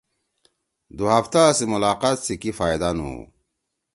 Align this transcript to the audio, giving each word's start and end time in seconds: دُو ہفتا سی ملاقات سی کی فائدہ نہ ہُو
دُو 0.95 1.05
ہفتا 1.15 1.43
سی 1.57 1.65
ملاقات 1.73 2.17
سی 2.25 2.35
کی 2.41 2.51
فائدہ 2.59 2.89
نہ 2.97 3.03
ہُو 3.07 3.17